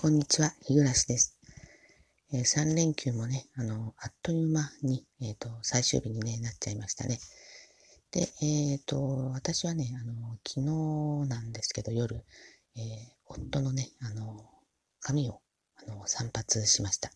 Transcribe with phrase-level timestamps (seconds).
[0.00, 1.36] こんにちは、日暮です。
[2.32, 7.20] えー、3連休もね、あの、あっという間に、えっ、ー、と、最終日に、ね、なっちゃいましたね。
[8.10, 12.24] で、えっ、ー、と、私はね、あの、昨日なんですけど、夜、
[12.76, 12.80] え
[13.26, 14.48] 夫のね、あの、
[15.00, 15.42] 髪を、
[15.76, 17.10] あの、散髪しました。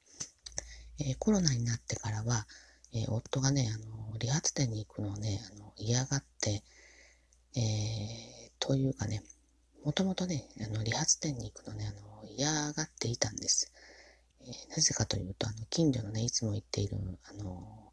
[0.98, 2.46] えコロナになってからは、
[2.92, 6.62] え夫がね、あの、理髪店に行くのをね、あの、嫌がって、
[7.56, 9.22] えというかね、
[9.84, 13.72] もともとね、あの、理髪店に行くのね、あの、嫌がっていたんです。
[14.40, 17.92] えー、なぜかというと、あの、近所のね、いつも行っている、あの、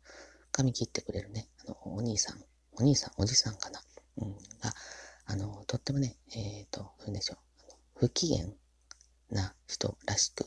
[0.52, 3.82] 髪切ってくれるね、あの、お兄さん、お兄さん、おじさんかな、
[4.18, 4.73] うん、が、
[5.26, 7.38] あの、とってもね、えっ、ー、と、どうでしょう、
[7.70, 8.48] あの不機嫌
[9.30, 10.46] な人らしく、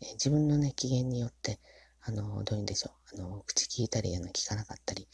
[0.00, 1.60] えー、自分のね、機嫌によって、
[2.00, 5.08] あの、どういうんでしょう、あの、口聞いたり、あの、聞かなかったり、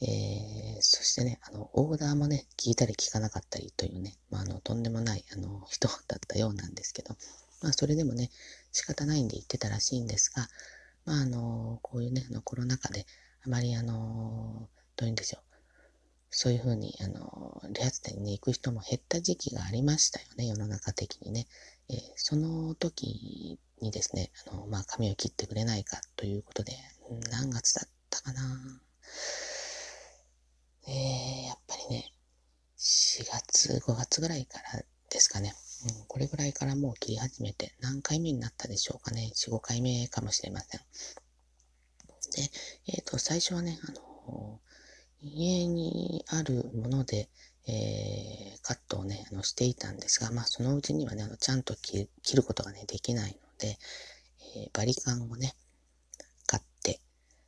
[0.00, 7.16] えー、そしてね、あの、オーダーもね、聞いたり聞かなかったりというね、まあ、あの、とんでもない、あの、人だったようなんですけど、
[7.60, 8.30] まあ、それでもね、
[8.72, 10.48] 仕方ないんで言ってたらしいんですが、
[11.04, 13.06] まあ、あの、こういうね、あのコロナ禍で、
[13.44, 15.42] あまりあの、どういうんでしょう。
[16.30, 21.46] そういうふうに、あの、理髪店に行く人も減った時期がありましたよね、世の中的にね。
[21.88, 26.72] えー、その時にですね、あの、まあ、髪を切ってくれないかということで、
[27.30, 28.42] 何月だったかな。
[30.86, 32.12] えー、やっぱりね、
[32.76, 35.54] 4月、5月ぐらいからですかね。
[36.08, 39.30] これぐらいからもう切り始めて何回目になったでしょうかね。
[39.34, 40.80] 4、5回目かもしれません。
[42.32, 42.50] で、
[42.88, 44.60] えっ、ー、と、最初はね、あの、
[45.22, 47.28] 家にあるもので、
[47.66, 53.78] えー、カットをね、あのしていたんですが、まあ、そのうちにはね、あのちゃんと切ることがね、できないので、
[54.56, 55.54] えー、バリカンをね、
[56.46, 57.00] 買って、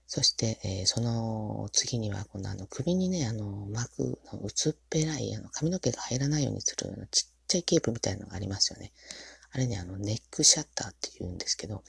[0.07, 8.93] そして、えー、その次には、今度あの首にね、あの巻くの薄っぺらいあの髪の毛が入らないようにするちっちゃいケープみたいなのがありますよね。
[9.51, 11.83] あれね、あの、ネックシャッターって言うんですけど、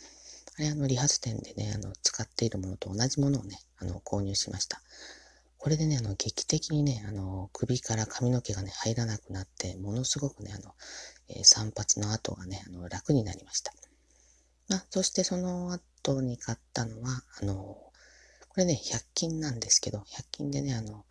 [0.58, 4.82] あれあの、理髪店でね、あの、使っているものと同じものをね、あの、購入しました。
[5.58, 10.74] これでね、あの、劇的にね、あの、首から髪の毛がね、入らなくなって、ものすごくね、あの、
[11.30, 13.72] えー、散髪の後がね、あの、楽になりました。
[14.68, 17.92] まあ、そしてその後に買ったのは、あの、こ
[18.58, 21.06] れね、100均なんですけど、100均でね、あの、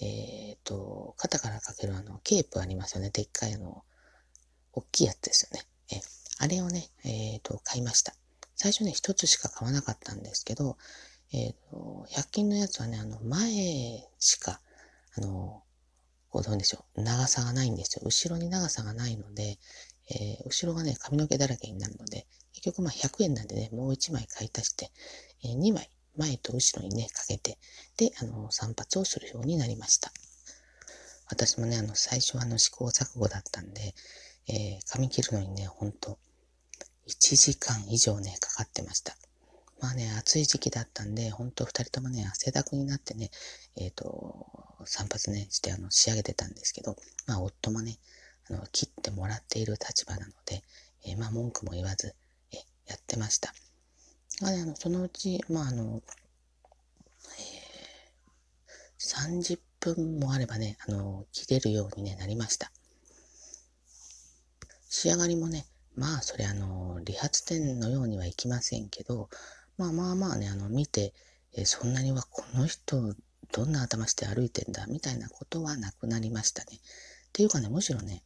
[0.00, 3.10] えっ、ー、と、肩からかけるあの、ケープありますよね。
[3.10, 3.84] でっかいあの、
[4.72, 5.66] 大きいやつですよね。
[5.92, 6.00] え、
[6.38, 8.14] あれをね、えっ、ー、と、買いました。
[8.56, 10.76] 最初ね、一つしか買わなかったんですけど、
[11.32, 14.60] えっ、ー、と、100均のやつはね、あの、前しか、
[15.16, 15.62] あの、
[16.30, 18.02] こうどうでしょう、長さがないんですよ。
[18.04, 19.58] 後ろに長さがないので、
[20.10, 24.90] えー、後ろがね、髪の毛だらけになるので、結局まあ100円なんでね、もう1枚買い足して、
[25.44, 27.58] えー、2枚、前と後ろにね、かけて、
[27.96, 30.12] で、あの、散髪をするようになりました。
[31.28, 33.94] 私もね、あの、最初はあの、試行錯誤だったんで、
[34.48, 36.18] えー、髪切るのにね、ほんと、
[37.08, 39.16] 1時間以上ね、かかってました。
[39.80, 43.30] まあね、暑い時期だったんで、ほんと二人ともね、汗だくになってね、
[43.76, 44.46] えっ、ー、と、
[44.84, 47.98] 散髪ね、してあの、仕上げてたんですけど、まあ夫もね、
[48.48, 50.62] あの、切ってもらっている立場なので、
[51.04, 52.14] えー、まあ文句も言わず、
[52.52, 53.52] えやってました。
[54.40, 56.00] まあね、あの、そのうち、まああの、
[57.38, 62.70] えー、30分もあればね、あの、切れるように、ね、なりました。
[64.94, 65.64] 仕上がりもね、
[65.96, 69.30] まあ、それあの、理髪店のようにはいきませんけど、
[69.78, 71.14] まあまあまあね、あの、見て、
[71.54, 73.16] えそんなにはこの人、
[73.52, 76.76] どんな頭して歩いてんだ、みたいなことはなくなりましたね。
[76.76, 76.78] っ
[77.32, 78.22] ていうかね、むしろね、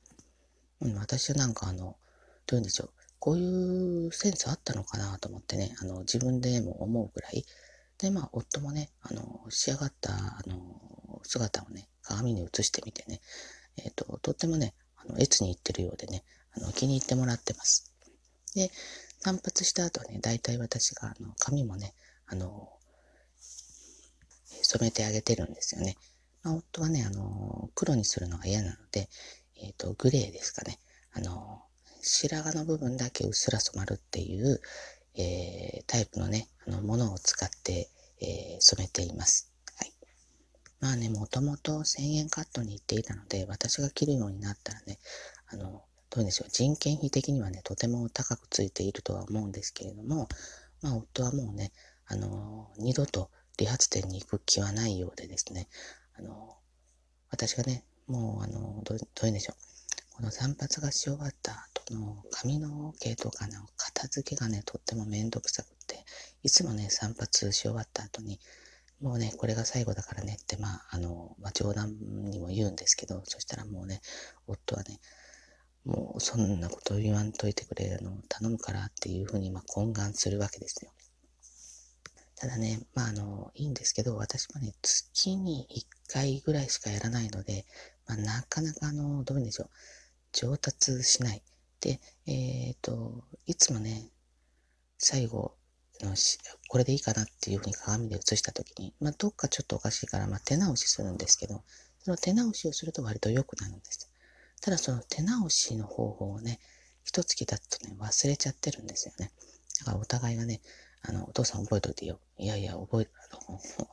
[0.80, 1.96] うん、私はなんかあの、
[2.48, 2.90] どういうんでしょう、
[3.20, 7.46] こういうセンスあったのかなと思ってね、あの、自分でも思うぐらい。
[7.98, 13.20] で、まあ、夫もね、あの、仕上がった、あの、姿をね、鏡に映してみてね、
[13.76, 16.24] えっ、ー、と、とってもね、あの、越に行ってるようでね、
[16.56, 17.92] あの気に入ってもらってます。
[18.54, 18.70] で、
[19.20, 21.94] 散髪した後はね、大体私があの髪もね、
[22.26, 22.70] あの、
[24.62, 25.96] 染めてあげてるんですよね。
[26.42, 29.08] まあ、夫はね、あの、黒にするのが嫌なので、
[29.56, 30.78] えっ、ー、と、グレーですかね。
[31.12, 31.62] あの、
[32.02, 34.60] 白髪の部分だけうっすら染まるっていう、
[35.16, 39.50] えー、タイプのね、あの、ものを使って、えー、染めています。
[39.76, 39.92] はい。
[40.78, 44.85] まあね、もともと1000円カットに行っていたので、私が着るようになったらね、
[46.16, 50.28] どうでしょう、人件費的にはね、とても高くついているとは思うんですけれども、
[50.80, 51.72] まあ、夫はもうね、
[52.06, 55.68] あの、二度と理髪店に行く気はないようでですね、
[56.18, 56.56] あの、
[57.28, 66.02] 私がね、もう、あの、どういうんでしょう、この散髪がし終わった後の髪の毛とかの片付けがね、とってもめんどくさくって、
[66.42, 68.40] いつもね、散髪し終わった後に、
[69.02, 71.98] もうね、これが最後だからねって、まあ、あの、まあ、冗談
[72.30, 74.00] にも言うんですけど、そしたらもうね、
[74.46, 74.98] 夫はね、
[75.86, 80.90] もうそんなこと言わんといてくれるの頼むからっていうふうにま懇願するわけですよ。
[82.34, 87.64] ただね、まああの、いいんですけど、私もね、月に1回ぐらいしかやらないので、
[88.06, 89.70] まあ、なかなかあの、どういうんでしょう、
[90.32, 91.42] 上達しない。
[91.80, 94.10] で、えっ、ー、と、いつもね、
[94.98, 95.56] 最後
[96.02, 96.38] のし、
[96.68, 101.62] これでいいかなっていうふうに鏡で映したときに、まあ、どっかちょっとおかしいから、まあ、手直しするんですけど、
[102.00, 104.05] その手直しをすると割と良くなるんです。
[104.66, 106.58] ただその手直しの方法をね、
[107.04, 109.30] 一月経つとね、忘れちゃってるんですよね。
[109.78, 110.60] だからお互いがね、
[111.02, 112.18] あの、お父さん覚えといてよ。
[112.36, 113.08] いやいや、覚え、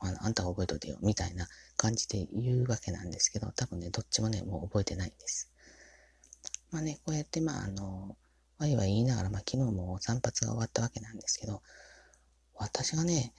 [0.02, 0.98] あの、あんた覚えといてよ。
[1.04, 1.48] みたいな
[1.78, 5.52] 感じで言うわけなんですけど、多分ね、どっちもね、もう覚えてないんです。
[6.72, 8.18] まあね、こうやって、まあ、あの、
[8.58, 11.62] わいわい言いながら、まあ、昨日も散髪が終わったわけなんですけど、
[12.56, 13.32] 私がね、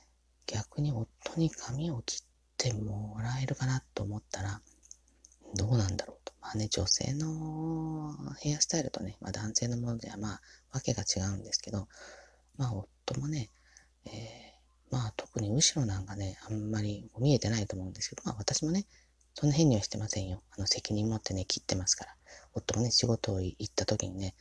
[0.46, 2.20] 逆に夫に髪を切っ
[2.58, 4.60] てもらえるかなと思ったら、
[5.54, 6.32] どうなんだろうと。
[6.40, 10.40] まあね、女性のヘアスタイルとね、まあ、男性のものではまあ、
[10.72, 11.88] わけが違うんですけど、
[12.56, 13.50] まあ、夫もね、
[14.06, 18.86] えー、まあ、特に後ろなんかね、あんまり見えてないと思うんですけど、まあ、私もね、
[19.34, 20.42] そんな変にはしてませんよ。
[20.56, 22.14] あの、責任持ってね、切ってますから。
[22.52, 24.34] 夫もね、仕事を行った時にね、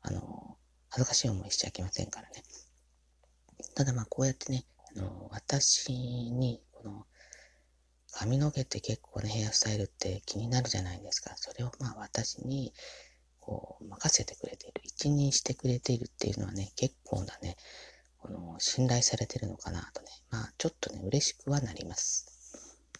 [0.00, 0.56] あの、
[0.88, 2.42] 恥ずかしい思いしちゃいけませんからね。
[3.74, 4.64] ただまあ、こうやってね、
[4.96, 7.06] あの、私に、この、
[8.16, 11.32] 髪の毛って結構ね、ヘアスタイルって気になるじゃないですか。
[11.36, 12.72] それをまあ私に、
[13.40, 17.56] こう、任せてくれている、一任してくれているっていうのはね、結構なね、
[18.18, 22.26] この、信頼されてるのかなとね、まあ、ちょっとね、嬉しくはなります。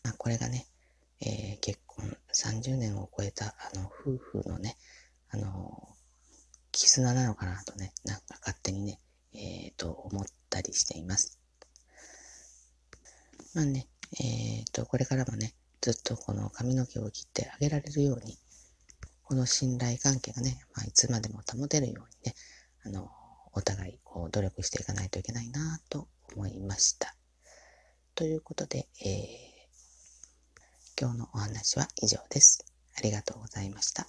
[0.02, 0.66] まあ、これがね、
[1.20, 4.76] えー、結婚30年を超えた、あの、夫婦のね、
[5.30, 5.94] あの、
[6.72, 8.98] 絆なのかなとね、なんか勝手にね、
[9.32, 11.38] えー、と、思ったりしています。
[13.54, 13.86] まあね、
[14.20, 18.38] えっ、と、これからもね、ずっとこの髪の毛を切ってあげられるように、
[19.22, 22.34] この信頼関係がね、まあ、いつまでも保てるようにね、
[22.84, 23.10] あの、
[23.52, 27.14] お互いこう努力していかないといけないなと思いました。
[28.14, 32.64] ということで、えー、今日のお話は以上です。
[32.96, 34.06] ありがとうございました。